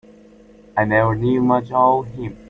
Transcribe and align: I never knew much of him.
I 0.75 0.83
never 0.85 1.13
knew 1.15 1.43
much 1.43 1.71
of 1.71 2.07
him. 2.07 2.35